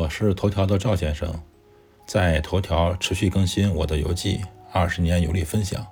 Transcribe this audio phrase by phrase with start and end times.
[0.00, 1.30] 我是头条的赵先生，
[2.06, 4.40] 在头条持续更新我的游记，
[4.72, 5.86] 二十年游历分享，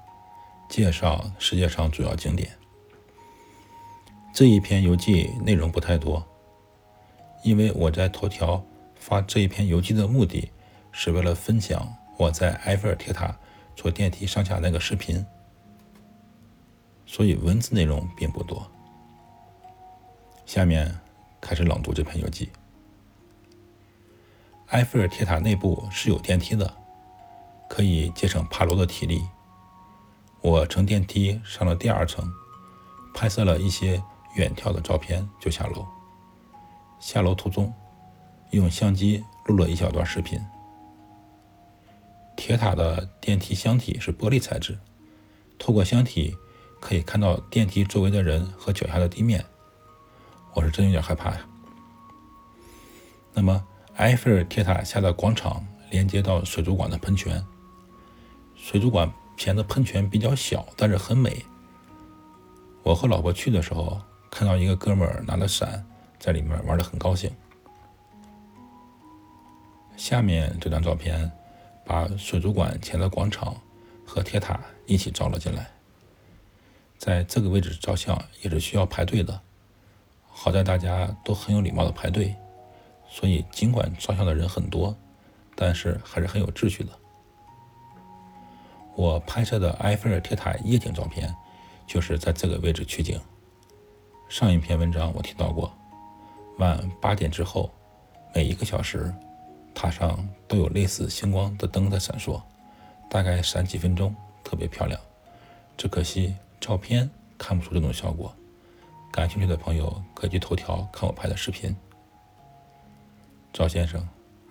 [0.66, 2.48] 介绍世界上主要景点。
[4.32, 6.26] 这一篇游记内容不太多，
[7.44, 10.50] 因为我在头条发这一篇游记的目的
[10.90, 13.38] 是为了分享我在埃菲尔铁塔
[13.76, 15.22] 坐电梯上下那个视频，
[17.04, 18.66] 所以文字内容并不多。
[20.46, 20.98] 下面
[21.42, 22.48] 开始朗读这篇游记。
[24.68, 26.74] 埃菲尔铁塔内部是有电梯的，
[27.70, 29.26] 可以节省爬楼的体力。
[30.42, 32.30] 我乘电梯上了第二层，
[33.14, 34.02] 拍摄了一些
[34.34, 35.86] 远眺的照片，就下楼。
[37.00, 37.72] 下楼途中，
[38.50, 40.38] 用相机录了一小段视频。
[42.36, 44.78] 铁塔的电梯箱体是玻璃材质，
[45.58, 46.36] 透过箱体
[46.78, 49.42] 可以看到电梯周围的人和脚下的地面。
[50.52, 51.40] 我是真有点害怕呀。
[53.32, 53.64] 那么。
[53.98, 57.44] 埃菲尔铁塔下的广场连接到水族馆的喷泉。
[58.54, 61.44] 水族馆前的喷泉比较小，但是很美。
[62.84, 64.00] 我和老婆去的时候，
[64.30, 65.84] 看到一个哥们儿拿着伞
[66.16, 67.28] 在里面玩的很高兴。
[69.96, 71.28] 下面这张照片
[71.84, 73.60] 把水族馆前的广场
[74.06, 75.68] 和铁塔一起照了进来。
[76.98, 79.40] 在这个位置照相也是需要排队的，
[80.28, 82.32] 好在大家都很有礼貌的排队。
[83.08, 84.94] 所以，尽管照相的人很多，
[85.56, 86.92] 但是还是很有秩序的。
[88.94, 91.34] 我拍摄的埃菲尔铁塔夜景照片，
[91.86, 93.20] 就是在这个位置取景。
[94.28, 95.72] 上一篇文章我提到过，
[96.58, 97.72] 晚八点之后，
[98.34, 99.14] 每一个小时，
[99.74, 102.42] 塔上都有类似星光的灯在闪烁，
[103.08, 104.14] 大概闪几分钟，
[104.44, 105.00] 特别漂亮。
[105.76, 108.34] 只可惜照片看不出这种效果。
[109.10, 111.74] 感兴趣的朋友可以去头条看我拍的视频。
[113.58, 114.00] 赵先生，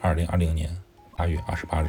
[0.01, 0.69] 二零二零年
[1.15, 1.87] 八月二十八日。